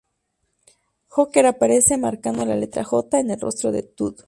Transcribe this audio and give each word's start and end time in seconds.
Joker 1.09 1.45
aparece 1.45 1.95
marcando 1.95 2.43
la 2.43 2.55
letra 2.55 2.83
'J' 2.83 3.19
en 3.19 3.29
el 3.29 3.39
rostro 3.39 3.71
de 3.71 3.83
Todd. 3.83 4.15